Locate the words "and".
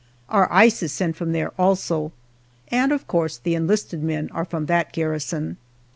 2.69-2.91